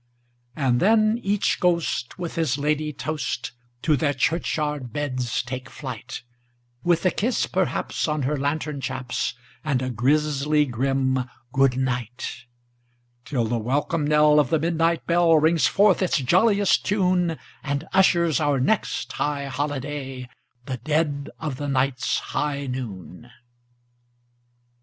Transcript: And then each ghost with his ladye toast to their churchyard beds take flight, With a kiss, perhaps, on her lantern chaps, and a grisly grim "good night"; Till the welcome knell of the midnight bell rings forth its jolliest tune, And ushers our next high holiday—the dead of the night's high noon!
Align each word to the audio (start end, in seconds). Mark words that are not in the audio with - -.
And 0.55 0.79
then 0.79 1.19
each 1.21 1.59
ghost 1.59 2.17
with 2.17 2.33
his 2.33 2.57
ladye 2.57 2.91
toast 2.91 3.51
to 3.83 3.95
their 3.95 4.15
churchyard 4.15 4.91
beds 4.91 5.43
take 5.43 5.69
flight, 5.69 6.23
With 6.83 7.05
a 7.05 7.11
kiss, 7.11 7.45
perhaps, 7.45 8.07
on 8.07 8.23
her 8.23 8.35
lantern 8.35 8.81
chaps, 8.81 9.35
and 9.63 9.79
a 9.83 9.91
grisly 9.91 10.65
grim 10.65 11.29
"good 11.53 11.77
night"; 11.77 12.45
Till 13.25 13.45
the 13.45 13.59
welcome 13.59 14.07
knell 14.07 14.39
of 14.39 14.49
the 14.49 14.57
midnight 14.57 15.05
bell 15.05 15.35
rings 15.35 15.67
forth 15.67 16.01
its 16.01 16.17
jolliest 16.17 16.83
tune, 16.83 17.37
And 17.61 17.87
ushers 17.93 18.39
our 18.39 18.59
next 18.59 19.11
high 19.11 19.45
holiday—the 19.45 20.77
dead 20.77 21.29
of 21.39 21.57
the 21.57 21.67
night's 21.67 22.17
high 22.17 22.65
noon! 22.65 23.29